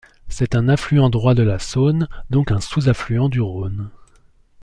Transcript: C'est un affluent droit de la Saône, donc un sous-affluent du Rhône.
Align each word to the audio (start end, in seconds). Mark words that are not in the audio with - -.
C'est 0.29 0.55
un 0.55 0.67
affluent 0.67 1.11
droit 1.11 1.35
de 1.35 1.43
la 1.43 1.59
Saône, 1.59 2.07
donc 2.31 2.49
un 2.51 2.59
sous-affluent 2.59 3.29
du 3.29 3.39
Rhône. 3.39 3.91